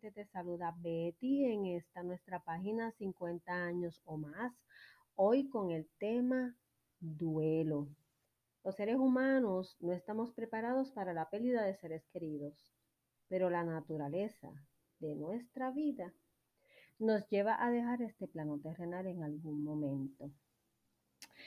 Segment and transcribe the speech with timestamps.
[0.00, 4.52] te saluda Betty en esta nuestra página 50 años o más.
[5.14, 6.54] Hoy con el tema
[7.00, 7.88] duelo.
[8.62, 12.74] Los seres humanos no estamos preparados para la pérdida de seres queridos,
[13.28, 14.52] pero la naturaleza
[14.98, 16.12] de nuestra vida
[16.98, 20.30] nos lleva a dejar este plano terrenal en algún momento.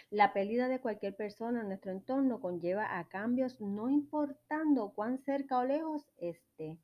[0.10, 5.60] La pérdida de cualquier persona en nuestro entorno conlleva a cambios no importando cuán cerca
[5.60, 6.80] o lejos esté.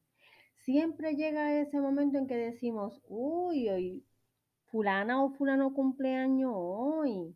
[0.65, 4.03] Siempre llega ese momento en que decimos, uy, hoy
[4.65, 7.35] fulana o fulano cumpleaños hoy.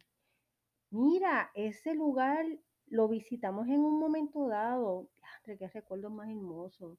[0.89, 2.43] Mira, ese lugar
[2.87, 5.11] lo visitamos en un momento dado.
[5.45, 6.97] Qué recuerdos más hermosos.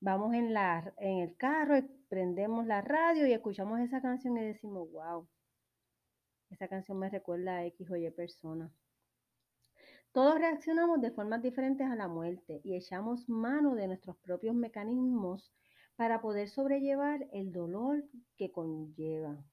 [0.00, 1.76] Vamos en, la, en el carro,
[2.08, 5.28] prendemos la radio y escuchamos esa canción y decimos, wow,
[6.50, 8.68] esa canción me recuerda a X o Y persona.
[10.12, 15.52] Todos reaccionamos de formas diferentes a la muerte y echamos mano de nuestros propios mecanismos
[15.94, 18.02] para poder sobrellevar el dolor
[18.36, 19.44] que conlleva.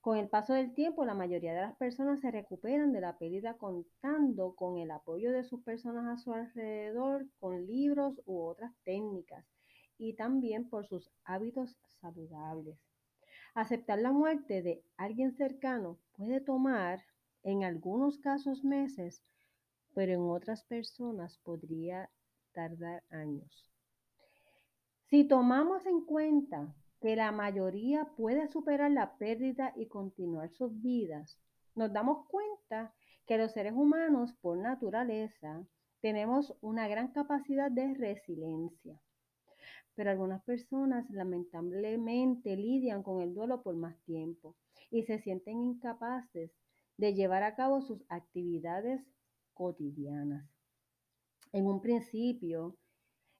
[0.00, 3.54] Con el paso del tiempo, la mayoría de las personas se recuperan de la pérdida
[3.54, 9.44] contando con el apoyo de sus personas a su alrededor, con libros u otras técnicas,
[9.98, 12.78] y también por sus hábitos saludables.
[13.54, 17.04] Aceptar la muerte de alguien cercano puede tomar,
[17.42, 19.24] en algunos casos, meses,
[19.96, 22.10] pero en otras personas podría
[22.52, 23.72] tardar años.
[25.08, 31.38] Si tomamos en cuenta que la mayoría puede superar la pérdida y continuar sus vidas,
[31.74, 32.92] nos damos cuenta
[33.26, 35.66] que los seres humanos, por naturaleza,
[36.02, 39.00] tenemos una gran capacidad de resiliencia
[39.94, 44.54] pero algunas personas lamentablemente lidian con el duelo por más tiempo
[44.90, 46.52] y se sienten incapaces
[46.98, 49.00] de llevar a cabo sus actividades
[49.56, 50.48] cotidianas.
[51.52, 52.76] En un principio,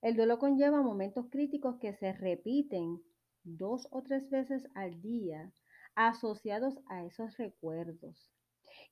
[0.02, 3.00] el duelo conlleva momentos críticos que se repiten
[3.44, 5.52] dos o tres veces al día
[5.94, 8.32] asociados a esos recuerdos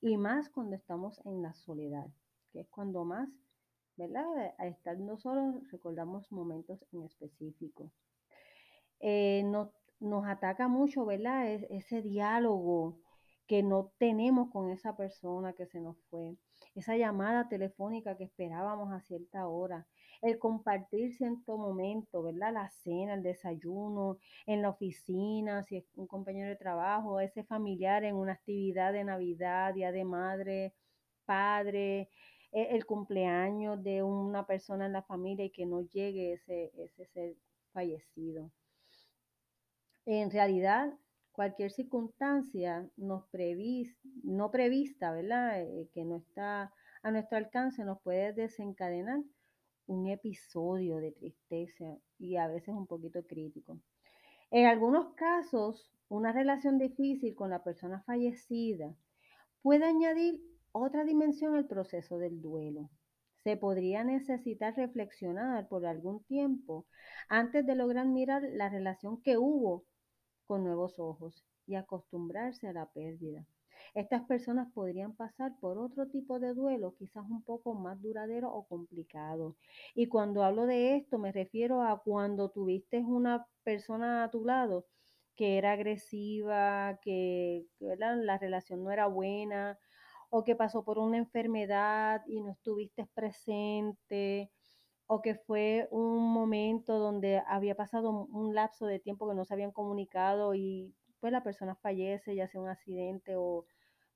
[0.01, 2.07] y más cuando estamos en la soledad,
[2.53, 3.29] que es cuando más
[3.97, 4.25] ¿verdad?
[4.59, 7.93] A estar no solo recordamos momentos en específico.
[9.01, 11.49] Eh, nos ataca mucho, ¿verdad?
[11.71, 12.99] ese diálogo
[13.47, 16.37] que no tenemos con esa persona que se nos fue,
[16.75, 19.87] esa llamada telefónica que esperábamos a cierta hora,
[20.23, 22.53] el compartir cierto momento, ¿verdad?
[22.53, 28.05] La cena, el desayuno, en la oficina, si es un compañero de trabajo, ese familiar
[28.05, 30.75] en una actividad de Navidad, Día de Madre,
[31.27, 32.09] Padre,
[32.53, 37.07] e, el cumpleaños de una persona en la familia y que no llegue ese, ese
[37.07, 37.37] ser
[37.73, 38.51] fallecido.
[40.07, 40.93] En realidad,
[41.35, 45.63] cualquier circunstancia no prevista, ¿verdad?
[45.63, 46.73] Eh, que no está
[47.03, 49.21] a nuestro alcance, nos puede desencadenar
[49.87, 53.79] un episodio de tristeza y a veces un poquito crítico.
[54.51, 58.95] En algunos casos, una relación difícil con la persona fallecida
[59.61, 60.41] puede añadir
[60.71, 62.91] otra dimensión al proceso del duelo.
[63.43, 66.87] Se podría necesitar reflexionar por algún tiempo
[67.29, 69.85] antes de lograr mirar la relación que hubo
[70.47, 73.47] con nuevos ojos y acostumbrarse a la pérdida.
[73.95, 78.67] Estas personas podrían pasar por otro tipo de duelo, quizás un poco más duradero o
[78.67, 79.57] complicado.
[79.95, 84.87] Y cuando hablo de esto, me refiero a cuando tuviste una persona a tu lado
[85.37, 89.79] que era agresiva, que la relación no era buena,
[90.31, 94.51] o que pasó por una enfermedad y no estuviste presente,
[95.07, 99.55] o que fue un momento donde había pasado un lapso de tiempo que no se
[99.55, 103.67] habían comunicado y pues la persona fallece, ya sea un accidente o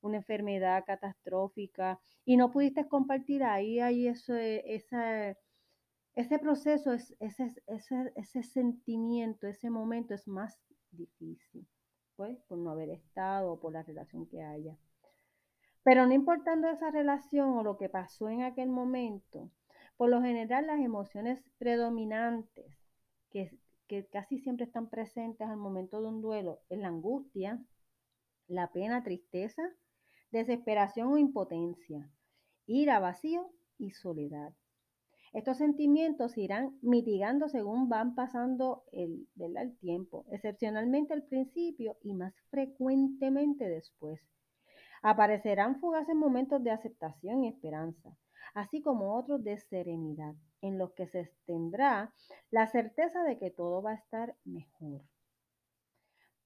[0.01, 4.63] una enfermedad catastrófica, y no pudiste compartir ahí, ahí ese,
[6.15, 10.59] ese proceso, ese, ese, ese sentimiento, ese momento es más
[10.91, 11.67] difícil,
[12.17, 14.77] pues, por no haber estado por la relación que haya.
[15.83, 19.51] Pero no importando esa relación o lo que pasó en aquel momento,
[19.99, 22.79] por lo general las emociones predominantes
[23.31, 23.51] que,
[24.13, 27.61] casi siempre están presentes al momento de un duelo es la angustia,
[28.47, 29.63] la pena, tristeza,
[30.31, 32.09] desesperación o impotencia,
[32.67, 34.55] ira, vacío y soledad.
[35.33, 42.35] Estos sentimientos irán mitigando según van pasando el, el tiempo, excepcionalmente al principio y más
[42.51, 44.21] frecuentemente después.
[45.03, 48.17] Aparecerán fugaces momentos de aceptación y esperanza,
[48.55, 52.13] así como otros de serenidad, en los que se tendrá
[52.51, 55.03] la certeza de que todo va a estar mejor.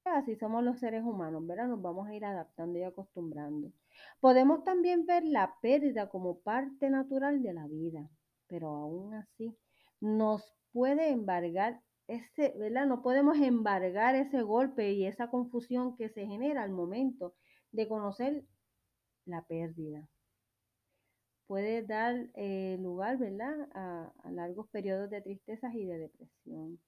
[0.04, 1.68] Así somos los seres humanos, ¿verdad?
[1.68, 3.72] Nos vamos a ir adaptando y acostumbrando.
[4.20, 8.10] Podemos también ver la pérdida como parte natural de la vida,
[8.48, 9.56] pero aún así
[10.00, 12.86] nos puede embargar ese, ¿verdad?
[12.86, 17.34] No podemos embargar ese golpe y esa confusión que se genera al momento
[17.70, 18.44] de conocer
[19.24, 20.08] la pérdida.
[21.52, 26.80] Puede dar eh, lugar, ¿verdad?, a, largos periodos de tristezas y de depresión.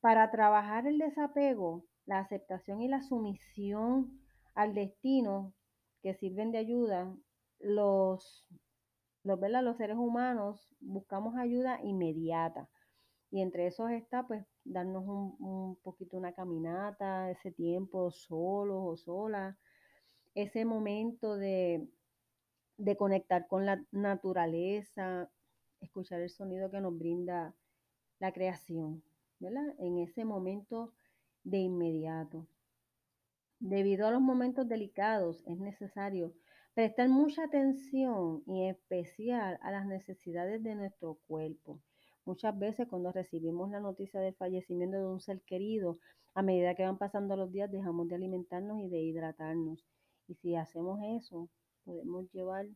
[0.00, 4.20] Para trabajar el desapego, la aceptación y la sumisión
[4.56, 5.54] al destino
[6.02, 7.14] que sirven de ayuda,
[7.60, 8.48] los,
[9.22, 9.62] ¿verdad?
[9.62, 12.68] los seres humanos buscamos ayuda inmediata.
[13.30, 18.96] Y entre esos está, pues, darnos un, un poquito una caminata, ese tiempo solos o
[18.96, 19.56] solas,
[20.34, 21.88] ese momento de,
[22.78, 25.30] de conectar con la naturaleza,
[25.80, 27.54] escuchar el sonido que nos brinda
[28.20, 29.02] la creación,
[29.40, 29.74] ¿verdad?
[29.78, 30.94] En ese momento
[31.44, 32.46] de inmediato.
[33.60, 36.32] Debido a los momentos delicados, es necesario
[36.74, 41.80] prestar mucha atención y especial a las necesidades de nuestro cuerpo.
[42.24, 45.98] Muchas veces cuando recibimos la noticia del fallecimiento de un ser querido,
[46.34, 49.84] a medida que van pasando los días dejamos de alimentarnos y de hidratarnos.
[50.28, 51.48] Y si hacemos eso,
[51.88, 52.66] podemos llevar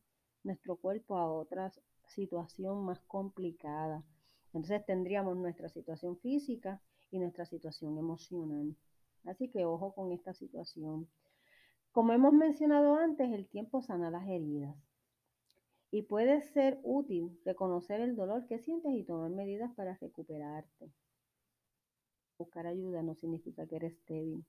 [0.42, 1.70] nuestro cuerpo a otra
[2.06, 4.02] situación más complicada.
[4.46, 6.80] Entonces tendríamos nuestra situación física
[7.10, 8.74] y nuestra situación emocional.
[9.24, 11.08] Así que ojo con esta situación.
[11.92, 14.74] Como hemos mencionado antes, el tiempo sana las heridas.
[15.90, 20.90] Y puede ser útil reconocer el dolor que sientes y tomar medidas para recuperarte.
[22.38, 24.42] Buscar ayuda no significa que eres débil.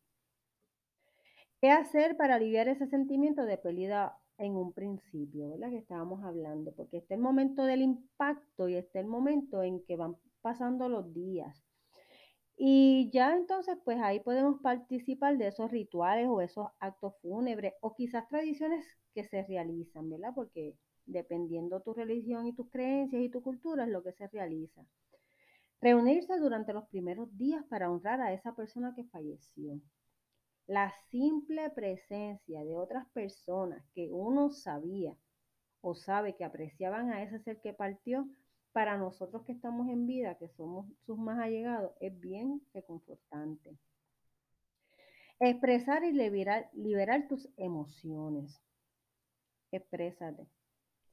[1.60, 5.70] ¿Qué hacer para aliviar ese sentimiento de pérdida en un principio, ¿verdad?
[5.70, 9.96] Que estábamos hablando, porque está el momento del impacto y está el momento en que
[9.96, 11.64] van pasando los días.
[12.56, 17.96] Y ya entonces, pues ahí podemos participar de esos rituales o esos actos fúnebres o
[17.96, 20.34] quizás tradiciones que se realizan, ¿verdad?
[20.36, 20.76] Porque
[21.06, 24.86] dependiendo tu religión y tus creencias y tu cultura es lo que se realiza.
[25.82, 29.82] Reunirse durante los primeros días para honrar a esa persona que falleció.
[30.68, 35.16] La simple presencia de otras personas que uno sabía
[35.82, 38.26] o sabe que apreciaban a ese ser que partió,
[38.72, 43.78] para nosotros que estamos en vida, que somos sus más allegados, es bien reconfortante.
[45.40, 48.62] Expresar y liberar, liberar tus emociones.
[49.72, 50.48] Exprésate.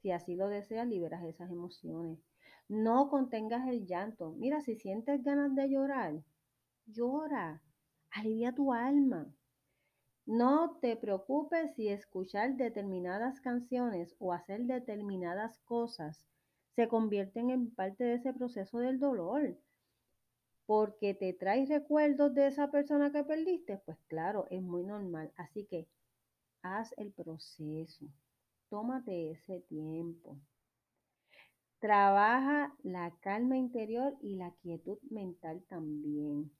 [0.01, 2.17] Si así lo deseas, liberas esas emociones.
[2.67, 4.31] No contengas el llanto.
[4.31, 6.23] Mira, si sientes ganas de llorar,
[6.87, 7.61] llora.
[8.11, 9.31] Alivia tu alma.
[10.25, 16.25] No te preocupes si escuchar determinadas canciones o hacer determinadas cosas
[16.75, 19.57] se convierten en parte de ese proceso del dolor.
[20.65, 25.31] Porque te traes recuerdos de esa persona que perdiste, pues claro, es muy normal.
[25.35, 25.87] Así que
[26.61, 28.05] haz el proceso.
[28.69, 30.37] Tómate ese tiempo.
[31.79, 36.51] Trabaja la calma interior y la quietud mental también.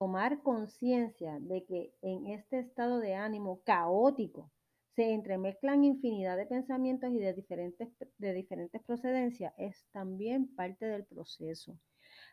[0.00, 4.50] Tomar conciencia de que en este estado de ánimo caótico
[4.96, 11.04] se entremezclan infinidad de pensamientos y de diferentes, de diferentes procedencias es también parte del
[11.04, 11.76] proceso.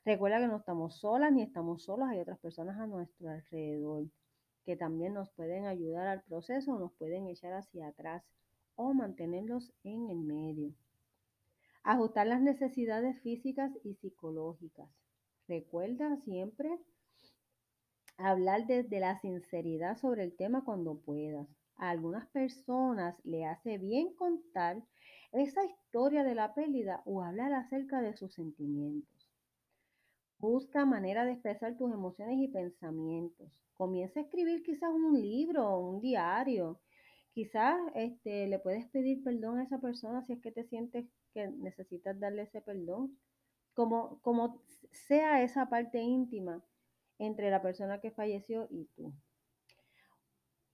[0.06, 4.06] Recuerda que no estamos solas ni estamos solos, hay otras personas a nuestro alrededor
[4.64, 8.24] que también nos pueden ayudar al proceso o nos pueden echar hacia atrás
[8.76, 10.72] o mantenerlos en el medio.
[11.84, 14.90] Ajustar las necesidades físicas y psicológicas.
[15.50, 16.80] Recuerda siempre
[18.18, 21.48] hablar desde la sinceridad sobre el tema cuando puedas.
[21.78, 24.84] A algunas personas le hace bien contar
[25.32, 29.30] esa historia de la pérdida o hablar acerca de sus sentimientos.
[30.40, 33.52] Busca manera de expresar tus emociones y pensamientos.
[33.74, 36.80] Comienza a escribir quizás un libro, un diario,
[37.38, 41.06] Quizás este, le puedes pedir perdón a esa persona si es que te sientes
[41.36, 43.16] que necesitas darle ese perdón.
[43.76, 46.64] Como, como sea esa parte íntima
[47.20, 49.14] entre la persona que falleció y tú.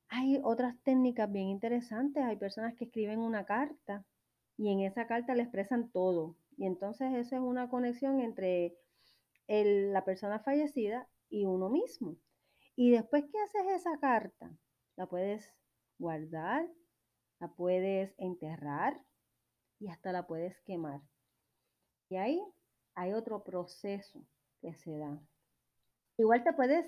[0.10, 2.24] Hay otras técnicas bien interesantes.
[2.24, 4.06] Hay personas que escriben una carta
[4.58, 6.36] y en esa carta le expresan todo.
[6.58, 8.78] Y entonces esa es una conexión entre
[9.48, 12.18] la persona fallecida y uno mismo.
[12.76, 14.52] Y después que haces esa carta,
[14.96, 15.52] la puedes
[15.98, 16.68] guardar,
[17.40, 19.02] la puedes enterrar
[19.80, 21.02] y hasta la puedes quemar.
[22.10, 22.42] Y ahí
[22.96, 24.26] hay otro proceso
[24.62, 25.20] que se da.
[26.18, 26.86] Igual te puedes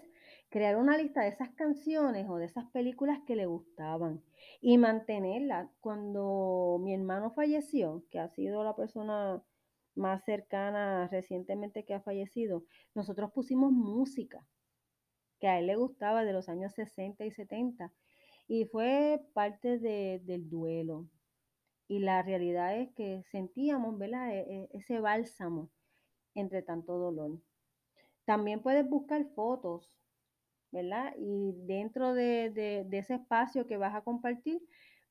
[0.50, 4.24] crear una lista de esas canciones o de esas películas que le gustaban
[4.62, 5.72] y mantenerla.
[5.82, 9.44] Cuando mi hermano falleció, que ha sido la persona
[9.96, 14.46] más cercana recientemente que ha fallecido, nosotros pusimos música
[15.40, 17.92] que a él le gustaba de los años 60 y 70
[18.48, 21.08] y fue parte del duelo.
[21.88, 24.32] Y la realidad es que sentíamos, ¿verdad?
[24.34, 25.72] E, e, ese bálsamo
[26.36, 27.40] entre tanto dolor.
[28.26, 29.90] También puedes buscar fotos,
[30.72, 31.14] ¿verdad?
[31.18, 34.62] Y dentro de, de ese espacio que vas a compartir,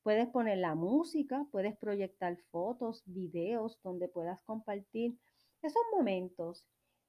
[0.02, 5.18] puedes poner la música, puedes proyectar fotos, videos donde puedas compartir
[5.62, 6.64] esos momentos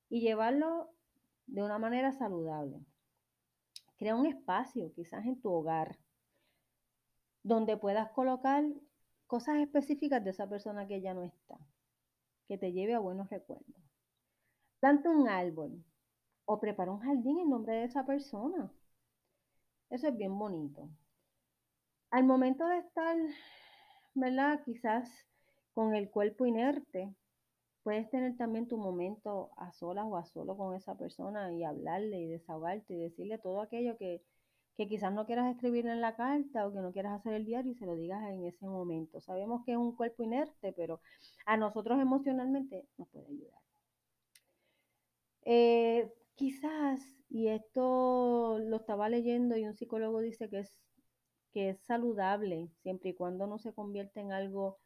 [0.10, 0.90] y llevarlo
[1.46, 2.80] de una manera saludable.
[3.98, 5.98] Crea un espacio, quizás en tu hogar,
[7.44, 8.64] donde puedas colocar
[9.28, 11.58] cosas específicas de esa persona que ya no está,
[12.48, 13.76] que te lleve a buenos recuerdos.
[14.80, 15.84] Planta un árbol
[16.46, 18.72] o prepara un jardín en nombre de esa persona.
[19.90, 20.90] Eso es bien bonito.
[22.12, 23.18] Al momento de estar,
[24.14, 24.62] ¿verdad?
[24.64, 25.10] Quizás
[25.74, 27.14] con el cuerpo inerte,
[27.84, 32.20] puedes tener también tu momento a solas o a solo con esa persona y hablarle
[32.20, 34.24] y desahogarte y decirle todo aquello que,
[34.78, 37.72] que quizás no quieras escribir en la carta o que no quieras hacer el diario
[37.72, 39.22] y se lo digas en ese momento.
[39.22, 41.02] Sabemos que es un cuerpo inerte, pero
[41.46, 43.62] a nosotros emocionalmente nos puede ayudar.
[45.44, 50.74] Eh, quizás, y esto lo estaba leyendo y un psicólogo dice que es,
[51.52, 54.78] que es saludable siempre y cuando no se convierte en algo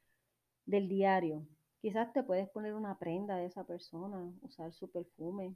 [0.65, 1.46] del diario.
[1.82, 5.56] Quizás te puedes poner una prenda de esa persona, usar su perfume,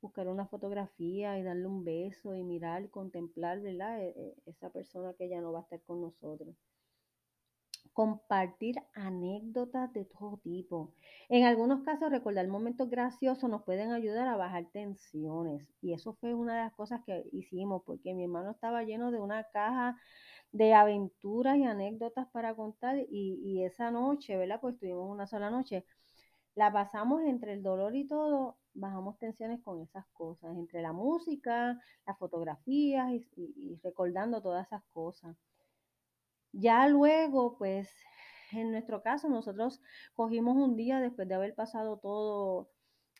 [0.00, 4.02] buscar una fotografía y darle un beso y mirar, contemplar, ¿verdad?
[4.02, 6.54] E, e, esa persona que ya no va a estar con nosotros.
[7.92, 10.92] Compartir anécdotas de todo tipo.
[11.28, 15.66] En algunos casos, recordar momentos graciosos nos pueden ayudar a bajar tensiones.
[15.82, 19.20] Y eso fue una de las cosas que hicimos, porque mi hermano estaba lleno de
[19.20, 19.96] una caja
[20.52, 22.98] de aventuras y anécdotas para contar.
[23.10, 24.60] Y, y esa noche, ¿verdad?
[24.60, 25.84] Pues tuvimos una sola noche
[26.56, 31.78] la pasamos entre el dolor y todo, bajamos tensiones con esas cosas, entre la música,
[32.06, 35.36] las fotografías y, recordando todas esas cosas.
[36.58, 37.90] Ya luego, pues,
[38.52, 39.82] en nuestro caso, nosotros
[40.14, 42.70] cogimos un día después de haber pasado todo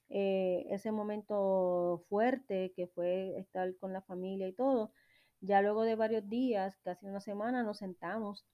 [0.08, 4.92] eh, ese momento fuerte que fue estar con la familia y todo.
[5.42, 8.46] Ya luego de varios días, casi una semana, nos sentamos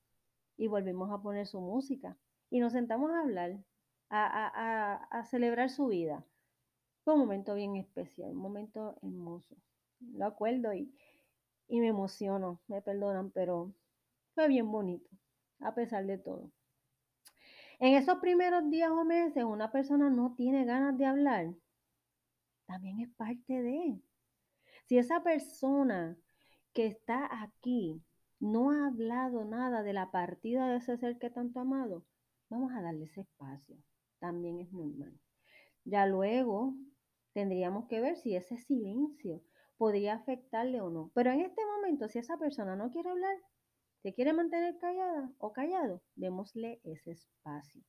[0.57, 2.17] y volvimos a poner su música
[2.51, 3.59] y nos sentamos a hablar
[4.11, 6.25] a, celebrar su vida.
[7.05, 9.57] Fue un momento bien especial, un momento hermoso.
[10.01, 10.93] Lo acuerdo y,
[11.69, 13.73] y me emociono, me perdonan, pero
[14.35, 15.11] fue bien bonito,
[15.61, 16.51] a pesar de todo.
[17.79, 21.55] En esos primeros días o meses, una persona no tiene ganas de hablar,
[22.67, 24.01] también es parte de.
[24.87, 26.17] Si esa persona
[26.73, 28.03] que está aquí
[28.41, 32.05] no ha hablado nada de la partida de ese ser que tanto amado,
[32.49, 33.77] vamos a darle ese espacio
[34.23, 35.13] también es normal.
[35.85, 36.77] Ya luego
[37.33, 39.43] tendríamos que ver si ese silencio
[39.77, 41.11] podría afectarle o no.
[41.13, 43.37] Pero en este momento, si esa persona no quiere hablar,
[44.03, 47.83] se quiere mantener callada o callado, démosle ese espacio.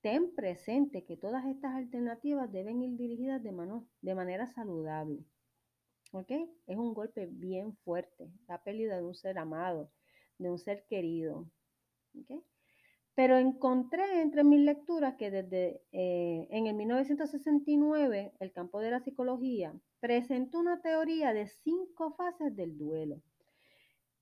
[0.00, 5.24] Ten presente que todas estas alternativas deben ir dirigidas de manera saludable.
[6.12, 6.30] ¿Ok?
[6.66, 9.90] Es un golpe bien fuerte, la pérdida de un ser amado,
[10.38, 11.46] de un ser querido.
[12.18, 12.42] ¿Ok?
[13.14, 19.00] Pero encontré entre mis lecturas que desde eh, en el 1969 el campo de la
[19.00, 23.20] psicología presentó una teoría de cinco fases del duelo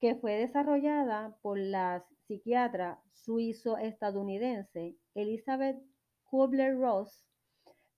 [0.01, 5.79] que fue desarrollada por la psiquiatra suizo-estadounidense Elizabeth
[6.25, 7.25] Kubler-Ross,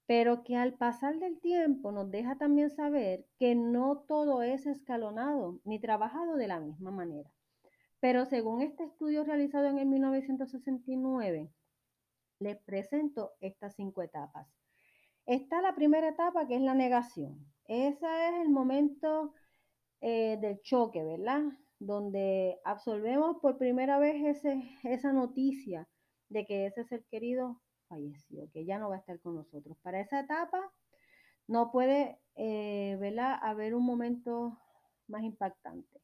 [0.06, 5.60] pero que al pasar del tiempo nos deja también saber que no todo es escalonado
[5.64, 7.30] ni trabajado de la misma manera.
[8.00, 11.50] Pero según este estudio realizado en el 1969,
[12.38, 14.46] les presento estas cinco etapas.
[15.26, 17.44] Está la primera etapa que es la negación.
[17.66, 19.34] Ese es el momento
[20.00, 21.42] eh, del choque, ¿verdad?
[21.80, 24.44] Donde absorbemos por primera vez
[24.82, 25.88] esa noticia
[26.28, 29.76] de que ese ser querido falleció, que ya no va a estar con nosotros.
[29.82, 30.73] Para esa etapa
[31.47, 32.99] no puede, eh.
[33.42, 34.58] Haber un momento
[35.06, 36.00] más impactante.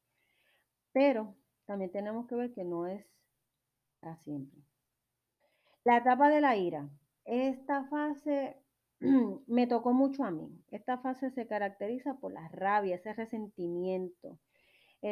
[0.92, 1.34] Pero
[1.66, 3.04] también tenemos que ver que no es
[4.00, 4.62] para siempre.
[5.84, 6.88] La etapa de la ira.
[7.24, 8.56] Esta fase
[9.46, 10.50] me tocó mucho a mí.
[10.70, 14.38] Esta fase se caracteriza por la rabia, ese resentimiento,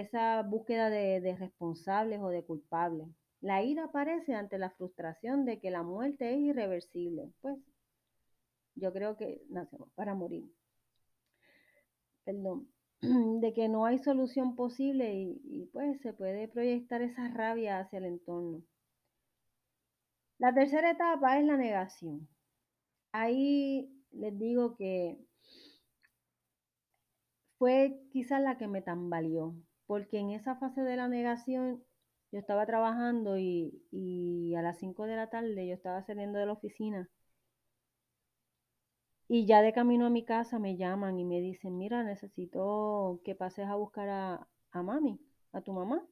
[0.00, 3.08] esa búsqueda de, responsables o de culpables.
[3.40, 7.30] La ira aparece ante la frustración de que la muerte es irreversible.
[7.40, 7.58] Pues
[8.74, 10.44] yo creo que nacemos para morir.
[12.24, 12.68] Perdón.
[13.40, 18.06] de que no hay solución posible y, pues se puede proyectar esa rabia hacia el
[18.06, 18.62] entorno.
[20.38, 22.28] La tercera etapa es la negación.
[23.12, 25.18] Ahí les digo que
[27.58, 29.54] fue quizás la que me tambaleó,
[29.92, 31.84] porque en esa fase de la negación
[32.32, 36.52] yo estaba trabajando y, a las 5 de la tarde yo estaba saliendo de la
[36.52, 37.10] oficina
[39.28, 43.34] Y ya de camino a mi casa me llaman y me dicen, mira, necesito que
[43.34, 45.20] pases a buscar a, a mami,
[45.52, 46.02] a tu mamá,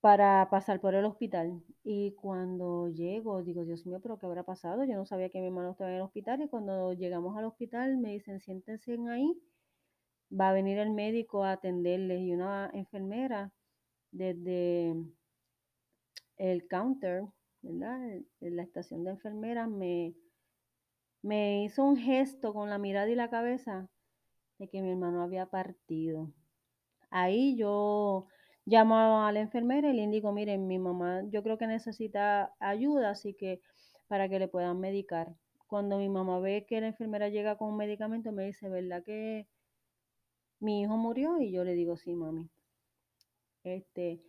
[0.00, 1.60] para pasar por el hospital.
[1.82, 4.84] Y cuando llego, digo, Dios mío, pero ¿qué habrá pasado?
[4.84, 7.96] Yo no sabía que mi hermano estaba en el hospital y cuando llegamos al hospital
[7.98, 9.34] me dicen, siéntense ahí,
[10.30, 13.52] va a venir el médico a atenderles y una enfermera
[14.10, 14.94] desde
[16.36, 17.24] el counter,
[17.62, 18.22] ¿verdad?
[18.40, 20.14] En la estación de enfermeras me,
[21.22, 23.88] me hizo un gesto con la mirada y la cabeza
[24.58, 26.32] de que mi hermano había partido.
[27.10, 28.26] Ahí yo
[28.66, 33.10] llamo a la enfermera y le indico, miren, mi mamá yo creo que necesita ayuda,
[33.10, 33.60] así que
[34.08, 35.34] para que le puedan medicar.
[35.66, 39.46] Cuando mi mamá ve que la enfermera llega con un medicamento, me dice, ¿verdad que
[40.60, 41.40] mi hijo murió?
[41.40, 42.48] Y yo le digo, sí, mami.
[43.64, 44.22] Este,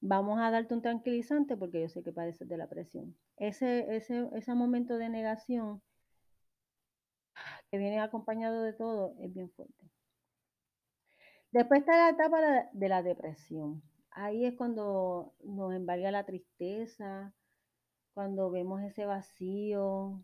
[0.00, 3.16] vamos a darte un tranquilizante porque yo sé que padeces de la presión.
[3.36, 5.82] Ese, ese, ese momento de negación
[7.70, 9.90] que viene acompañado de todo es bien fuerte.
[11.52, 13.82] Después está la etapa de la depresión.
[14.10, 17.32] Ahí es cuando nos embarga la tristeza,
[18.14, 20.22] cuando vemos ese vacío,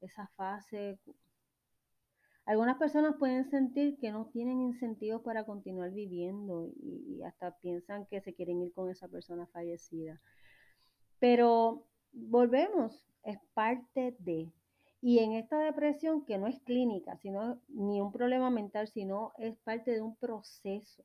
[0.00, 0.98] esa fase.
[2.44, 8.20] Algunas personas pueden sentir que no tienen incentivos para continuar viviendo y, hasta piensan que
[8.20, 10.20] se quieren ir con esa persona fallecida.
[11.20, 14.52] Pero volvemos, es parte de.
[15.00, 19.56] Y en esta depresión, que no es clínica, sino ni un problema mental, sino es
[19.58, 21.04] parte de un proceso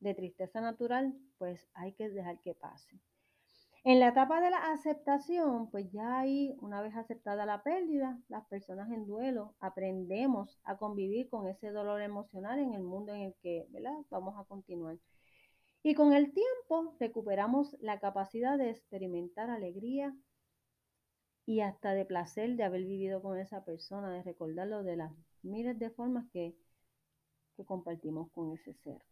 [0.00, 3.00] de tristeza natural, pues hay que dejar que pase.
[3.84, 8.46] En la etapa de la aceptación, pues ya ahí, una vez aceptada la pérdida, las
[8.46, 13.34] personas en duelo aprendemos a convivir con ese dolor emocional en el mundo en el
[13.42, 13.94] que ¿verdad?
[14.10, 14.98] vamos a continuar.
[15.82, 20.14] Y con el tiempo recuperamos la capacidad de experimentar alegría,
[21.48, 25.78] y hasta de placer de haber vivido con esa persona, de recordarlo de las miles
[25.78, 26.54] de formas que,
[27.64, 29.02] compartimos con ese ser.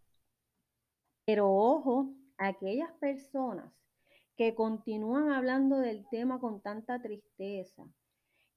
[1.25, 3.73] Pero ojo, aquellas personas
[4.37, 7.87] que continúan hablando del tema con tanta tristeza,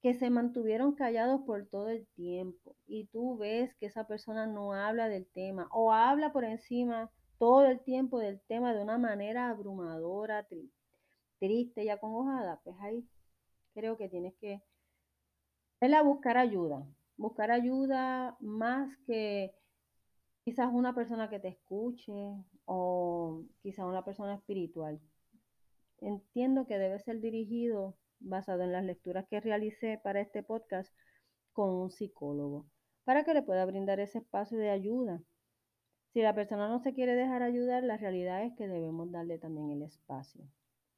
[0.02, 4.72] que se mantuvieron callados por todo el tiempo y tú ves que esa persona no
[4.74, 9.50] habla del tema o habla por encima todo el tiempo del tema de una manera
[9.50, 10.46] abrumadora,
[11.38, 13.06] triste y acongojada, pues ahí
[13.74, 14.62] creo que tienes que
[15.80, 19.54] a buscar ayuda, buscar ayuda más que
[20.44, 22.12] quizás una persona que te escuche
[22.66, 25.00] o quizás una persona espiritual.
[26.00, 30.92] Entiendo que debe ser dirigido basado en las lecturas que realicé para este podcast
[31.52, 32.66] con un psicólogo
[33.04, 35.20] para que le pueda brindar ese espacio de ayuda.
[36.12, 39.70] Si la persona no se quiere dejar ayudar, la realidad es que debemos darle también
[39.70, 40.44] el espacio.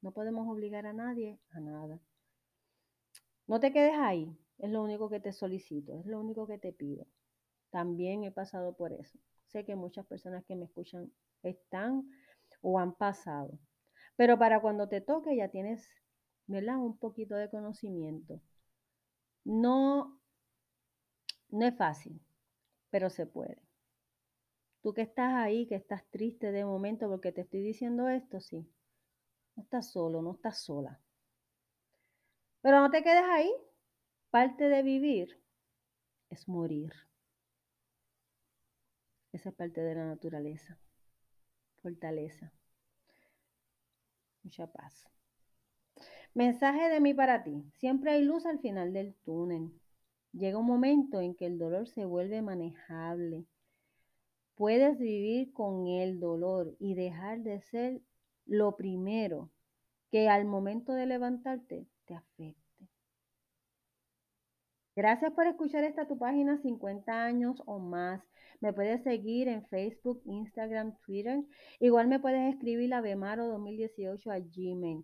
[0.01, 1.99] No podemos obligar a nadie a nada.
[3.47, 6.71] No te quedes ahí, es lo único que te solicito, es lo único que te
[6.71, 7.05] pido.
[7.71, 9.17] También he pasado por eso.
[9.47, 11.11] Sé que muchas personas que me escuchan
[11.41, 12.09] están
[12.61, 13.57] o han pasado.
[14.15, 15.89] Pero para cuando te toque ya tienes,
[16.47, 16.77] ¿verdad?
[16.77, 18.41] Un poquito de conocimiento.
[19.43, 20.19] No,
[21.49, 22.21] no es fácil,
[22.89, 23.61] pero se puede.
[24.81, 28.69] Tú que estás ahí, que estás triste de momento porque te estoy diciendo esto, sí.
[29.55, 30.99] No estás solo, no estás sola.
[32.61, 33.51] Pero no te quedes ahí.
[34.29, 35.41] Parte de vivir
[36.29, 36.91] es morir.
[39.31, 40.79] Esa es parte de la naturaleza.
[41.81, 42.51] Fortaleza.
[44.43, 45.07] Mucha paz.
[46.33, 47.63] Mensaje de mí para ti.
[47.73, 49.71] Siempre hay luz al final del túnel.
[50.31, 53.45] Llega un momento en que el dolor se vuelve manejable.
[54.55, 58.01] Puedes vivir con el dolor y dejar de ser
[58.45, 59.51] lo primero
[60.11, 62.62] que al momento de levantarte te afecte.
[64.95, 68.21] Gracias por escuchar esta tu página 50 años o más.
[68.59, 71.43] Me puedes seguir en Facebook, Instagram, Twitter.
[71.79, 75.03] Igual me puedes escribir a Bemaro2018 a Gmail.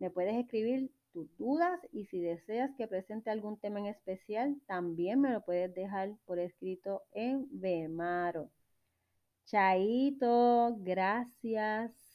[0.00, 5.20] Me puedes escribir tus dudas y si deseas que presente algún tema en especial, también
[5.20, 8.50] me lo puedes dejar por escrito en Bemaro.
[9.44, 12.09] Chaito, gracias.